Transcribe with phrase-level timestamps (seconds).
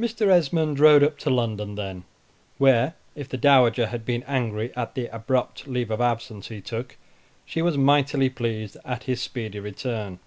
[0.00, 0.28] Mr.
[0.28, 2.04] Esmond rode up to London then,
[2.56, 6.96] where, if the Dowager had been angry at the abrupt leave of absence he took,
[7.44, 10.20] she was mightily pleased at his speedy return.